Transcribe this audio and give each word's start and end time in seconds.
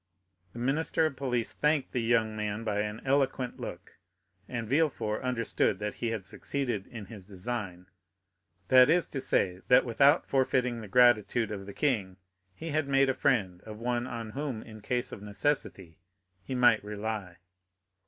The 0.53 0.57
minister 0.57 1.05
of 1.05 1.15
police 1.15 1.53
thanked 1.53 1.91
the 1.91 2.01
young 2.01 2.35
man 2.35 2.63
by 2.63 2.79
an 2.79 3.03
eloquent 3.05 3.59
look, 3.59 3.99
and 4.49 4.67
Villefort 4.67 5.21
understood 5.21 5.77
that 5.77 5.93
he 5.93 6.07
had 6.07 6.25
succeeded 6.25 6.87
in 6.87 7.05
his 7.05 7.27
design; 7.27 7.85
that 8.69 8.89
is 8.89 9.05
to 9.09 9.21
say, 9.21 9.61
that 9.67 9.85
without 9.85 10.25
forfeiting 10.25 10.81
the 10.81 10.87
gratitude 10.87 11.51
of 11.51 11.67
the 11.67 11.71
king, 11.75 12.17
he 12.55 12.69
had 12.69 12.87
made 12.87 13.09
a 13.09 13.13
friend 13.13 13.61
of 13.61 13.79
one 13.79 14.07
on 14.07 14.31
whom, 14.31 14.63
in 14.63 14.81
case 14.81 15.11
of 15.11 15.21
necessity, 15.21 15.99
he 16.41 16.55
might 16.55 16.83
rely. 16.83 17.37